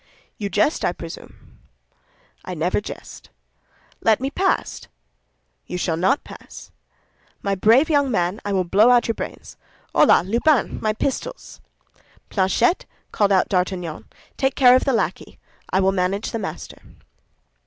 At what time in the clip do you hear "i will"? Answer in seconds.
8.43-8.63, 15.69-15.91